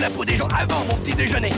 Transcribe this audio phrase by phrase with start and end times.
[0.00, 1.50] la peau des gens avant mon petit déjeuner.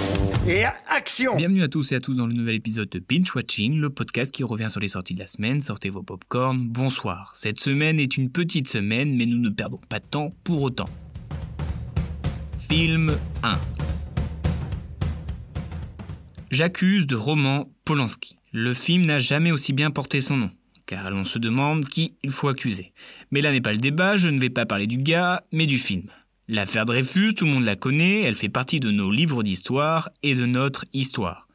[0.49, 3.79] Et action Bienvenue à tous et à tous dans le nouvel épisode de Binge Watching,
[3.79, 5.61] le podcast qui revient sur les sorties de la semaine.
[5.61, 7.31] Sortez vos popcorn, bonsoir.
[7.37, 10.89] Cette semaine est une petite semaine, mais nous ne perdons pas de temps pour autant.
[12.69, 13.59] Film 1
[16.51, 18.39] J'accuse de roman Polanski.
[18.53, 20.51] Le film n'a jamais aussi bien porté son nom,
[20.87, 22.93] car l'on se demande qui il faut accuser.
[23.31, 25.79] Mais là n'est pas le débat, je ne vais pas parler du gars, mais du
[25.79, 26.09] film.
[26.49, 30.35] L'affaire Dreyfus, tout le monde la connaît, elle fait partie de nos livres d'histoire et
[30.35, 31.47] de notre histoire.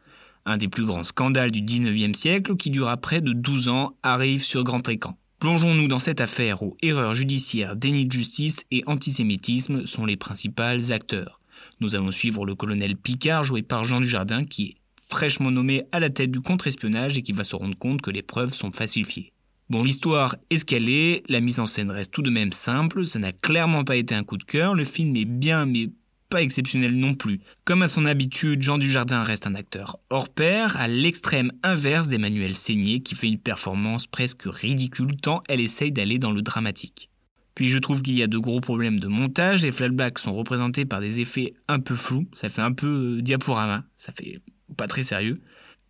[0.45, 4.41] Un des plus grands scandales du 19e siècle qui dura près de 12 ans arrive
[4.41, 5.17] sur grand écran.
[5.39, 10.93] Plongeons-nous dans cette affaire où erreurs judiciaires, déni de justice et antisémitisme sont les principales
[10.93, 11.41] acteurs.
[11.81, 14.75] Nous allons suivre le colonel Picard joué par Jean Dujardin qui est
[15.09, 18.23] fraîchement nommé à la tête du contre-espionnage et qui va se rendre compte que les
[18.23, 19.33] preuves sont falsifiées.
[19.69, 23.03] Bon, l'histoire est ce qu'elle est, la mise en scène reste tout de même simple,
[23.03, 25.89] ça n'a clairement pas été un coup de cœur, le film est bien mais
[26.29, 27.41] pas exceptionnel non plus.
[27.65, 32.55] Comme à son habitude, Jean Dujardin reste un acteur hors pair, à l'extrême inverse d'Emmanuel
[32.55, 37.09] Seigné qui fait une performance presque ridicule tant elle essaye d'aller dans le dramatique.
[37.53, 40.85] Puis je trouve qu'il y a de gros problèmes de montage, les flashbacks sont représentés
[40.85, 44.39] par des effets un peu flous, ça fait un peu euh, diaporama, ça fait
[44.77, 45.41] pas très sérieux.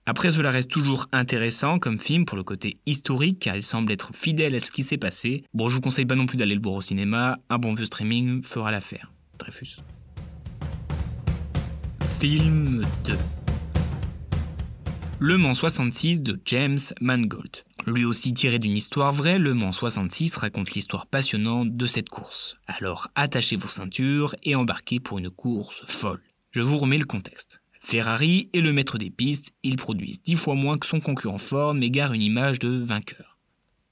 [0.10, 4.16] Après, cela reste toujours intéressant comme film pour le côté historique, car il semble être
[4.16, 5.44] fidèle à ce qui s'est passé.
[5.54, 7.84] Bon, je vous conseille pas non plus d'aller le voir au cinéma, un bon vieux
[7.84, 9.12] streaming fera l'affaire.
[9.38, 9.82] Dreyfus.
[12.22, 13.18] Film 2
[15.20, 17.66] Le Mans 66 de James Mangold.
[17.86, 22.56] Lui aussi tiré d'une histoire vraie, Le Mans 66 raconte l'histoire passionnante de cette course.
[22.66, 26.24] Alors attachez vos ceintures et embarquez pour une course folle.
[26.52, 27.60] Je vous remets le contexte.
[27.90, 31.74] Ferrari est le maître des pistes, ils produisent dix fois moins que son concurrent Ford,
[31.74, 33.38] mais gare une image de vainqueur.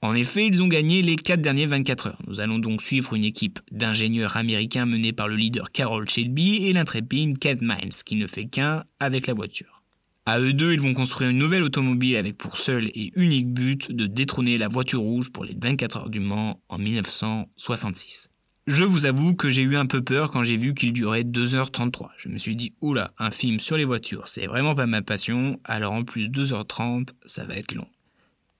[0.02, 2.22] En effet, ils ont gagné les quatre derniers 24 heures.
[2.26, 6.74] Nous allons donc suivre une équipe d'ingénieurs américains menée par le leader Carroll Shelby et
[6.74, 9.82] l'intrépide Kate Miles, qui ne fait qu'un avec la voiture.
[10.26, 13.90] À eux deux, ils vont construire une nouvelle automobile avec pour seul et unique but
[13.90, 18.28] de détrôner la voiture rouge pour les 24 heures du Mans en 1966.
[18.66, 22.08] Je vous avoue que j'ai eu un peu peur quand j'ai vu qu'il durait 2h33.
[22.18, 25.60] Je me suis dit, oula, un film sur les voitures, c'est vraiment pas ma passion,
[25.62, 27.86] alors en plus 2h30, ça va être long.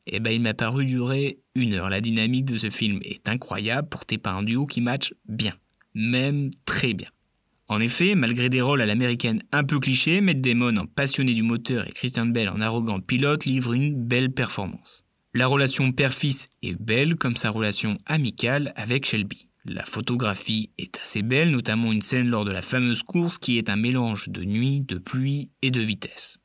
[0.06, 1.90] Et eh ben il m'a paru durer une heure.
[1.90, 5.54] La dynamique de ce film est incroyable, porté par un duo qui match bien,
[5.92, 7.08] même très bien.
[7.66, 11.42] En effet, malgré des rôles à l'américaine un peu clichés, Matt Damon en passionné du
[11.42, 15.04] moteur et Christian Bell en arrogant pilote livrent une belle performance.
[15.34, 19.48] La relation père-fils est belle comme sa relation amicale avec Shelby.
[19.68, 23.68] La photographie est assez belle, notamment une scène lors de la fameuse course qui est
[23.68, 26.38] un mélange de nuit, de pluie et de vitesse.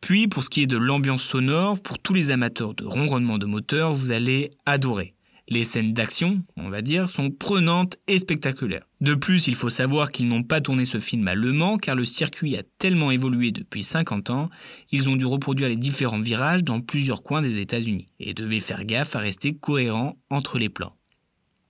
[0.00, 3.46] Puis, pour ce qui est de l'ambiance sonore, pour tous les amateurs de ronronnement de
[3.46, 5.16] moteur, vous allez adorer.
[5.48, 8.86] Les scènes d'action, on va dire, sont prenantes et spectaculaires.
[9.00, 11.96] De plus, il faut savoir qu'ils n'ont pas tourné ce film à Le Mans car
[11.96, 14.50] le circuit a tellement évolué depuis 50 ans,
[14.92, 18.84] ils ont dû reproduire les différents virages dans plusieurs coins des États-Unis et devaient faire
[18.84, 20.97] gaffe à rester cohérents entre les plans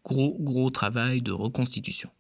[0.04, 2.10] gros gros travail de reconstitution.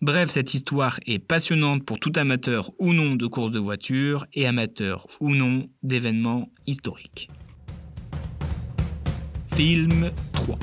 [0.00, 4.46] Bref, cette histoire est passionnante pour tout amateur ou non de courses de voiture et
[4.46, 7.30] amateur ou non d'événements historiques.
[9.56, 10.56] Film 3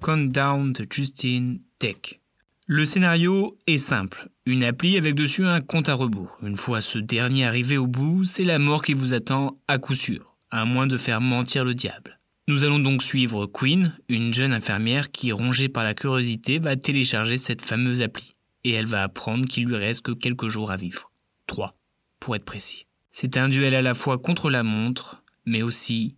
[0.00, 2.20] Countdown de Justin Tech.
[2.66, 4.30] Le scénario est simple.
[4.46, 6.38] Une appli avec dessus un compte à rebours.
[6.42, 9.92] Une fois ce dernier arrivé au bout, c'est la mort qui vous attend à coup
[9.92, 12.19] sûr, à moins de faire mentir le diable.
[12.50, 17.36] Nous allons donc suivre Queen, une jeune infirmière qui, rongée par la curiosité, va télécharger
[17.36, 18.34] cette fameuse appli.
[18.64, 21.12] Et elle va apprendre qu'il lui reste que quelques jours à vivre.
[21.46, 21.76] Trois,
[22.18, 22.86] pour être précis.
[23.12, 26.16] C'est un duel à la fois contre la montre, mais aussi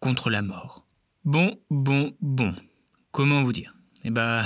[0.00, 0.86] contre la mort.
[1.26, 2.54] Bon, bon, bon.
[3.10, 3.76] Comment vous dire?
[4.04, 4.42] Eh bah,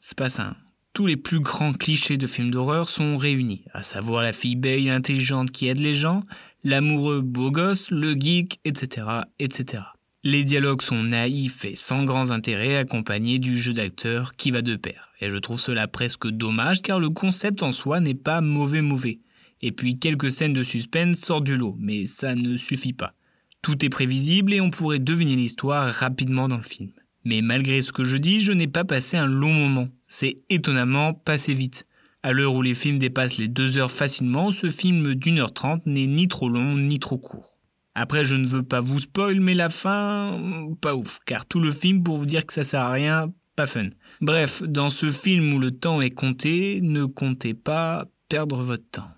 [0.00, 0.58] c'est pas ça.
[0.92, 4.90] Tous les plus grands clichés de films d'horreur sont réunis, à savoir la fille belle
[4.90, 6.22] intelligente qui aide les gens,
[6.62, 9.06] l'amoureux beau gosse, le geek, etc.,
[9.38, 9.84] etc.
[10.24, 14.76] Les dialogues sont naïfs et sans grands intérêts, accompagnés du jeu d'acteur qui va de
[14.76, 15.08] pair.
[15.20, 19.18] Et je trouve cela presque dommage car le concept en soi n'est pas mauvais mauvais.
[19.62, 23.14] Et puis quelques scènes de suspense sortent du lot, mais ça ne suffit pas.
[23.62, 26.92] Tout est prévisible et on pourrait deviner l'histoire rapidement dans le film.
[27.24, 29.88] Mais malgré ce que je dis, je n'ai pas passé un long moment.
[30.06, 31.84] C'est étonnamment passé vite.
[32.22, 35.84] À l'heure où les films dépassent les deux heures facilement, ce film d'une heure trente
[35.84, 37.58] n'est ni trop long ni trop court.
[37.94, 41.70] Après, je ne veux pas vous spoil, mais la fin, pas ouf, car tout le
[41.70, 43.90] film pour vous dire que ça sert à rien, pas fun.
[44.22, 49.10] Bref, dans ce film où le temps est compté, ne comptez pas perdre votre temps.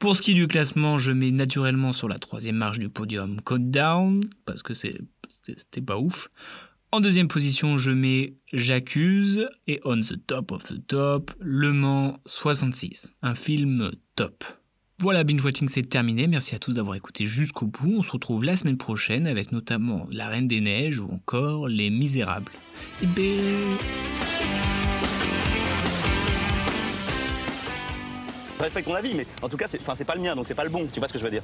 [0.00, 3.40] Pour ce qui est du classement, je mets naturellement sur la troisième marche du podium
[3.40, 6.28] Code Down, parce que c'était pas ouf.
[6.92, 12.18] En deuxième position, je mets J'accuse et On the Top of the Top, Le Mans
[12.26, 13.16] 66.
[13.22, 14.44] Un film top.
[15.00, 16.28] Voilà, binge watching c'est terminé.
[16.28, 17.96] Merci à tous d'avoir écouté jusqu'au bout.
[17.98, 21.90] On se retrouve la semaine prochaine avec notamment La Reine des Neiges ou encore Les
[21.90, 22.52] Misérables.
[23.02, 23.06] Et
[28.60, 30.70] respecte ton avis, mais en tout cas, c'est pas le mien, donc c'est pas le
[30.70, 30.86] bon.
[30.92, 31.42] Tu vois ce que je veux dire?